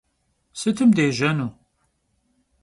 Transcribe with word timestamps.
Sıtım 0.59 0.89
dêjenu? 0.97 1.47